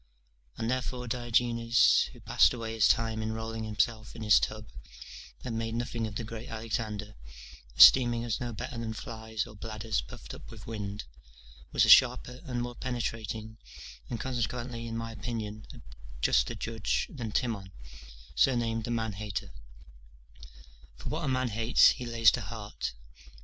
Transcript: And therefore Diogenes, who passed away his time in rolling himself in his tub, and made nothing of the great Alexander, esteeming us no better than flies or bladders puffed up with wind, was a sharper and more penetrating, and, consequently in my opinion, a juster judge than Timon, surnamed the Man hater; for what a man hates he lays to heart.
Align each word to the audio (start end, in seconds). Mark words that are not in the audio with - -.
And 0.57 0.71
therefore 0.71 1.07
Diogenes, 1.07 2.09
who 2.11 2.19
passed 2.21 2.55
away 2.55 2.73
his 2.73 2.87
time 2.87 3.21
in 3.21 3.33
rolling 3.33 3.65
himself 3.65 4.15
in 4.15 4.23
his 4.23 4.39
tub, 4.39 4.67
and 5.43 5.59
made 5.59 5.75
nothing 5.75 6.07
of 6.07 6.15
the 6.15 6.23
great 6.23 6.49
Alexander, 6.49 7.13
esteeming 7.77 8.25
us 8.25 8.39
no 8.39 8.51
better 8.51 8.79
than 8.79 8.93
flies 8.95 9.45
or 9.45 9.55
bladders 9.55 10.01
puffed 10.01 10.33
up 10.33 10.49
with 10.49 10.65
wind, 10.65 11.03
was 11.71 11.85
a 11.85 11.89
sharper 11.89 12.39
and 12.45 12.63
more 12.63 12.73
penetrating, 12.73 13.57
and, 14.09 14.19
consequently 14.19 14.87
in 14.87 14.97
my 14.97 15.11
opinion, 15.11 15.67
a 15.71 15.81
juster 16.19 16.55
judge 16.55 17.05
than 17.11 17.31
Timon, 17.31 17.71
surnamed 18.33 18.85
the 18.85 18.89
Man 18.89 19.13
hater; 19.13 19.53
for 20.95 21.09
what 21.09 21.25
a 21.25 21.27
man 21.27 21.49
hates 21.49 21.89
he 21.89 22.07
lays 22.07 22.31
to 22.31 22.41
heart. 22.41 22.95